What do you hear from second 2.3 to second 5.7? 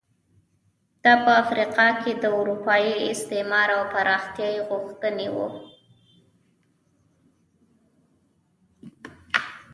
اروپایي استعمار او پراختیا غوښتنې وو.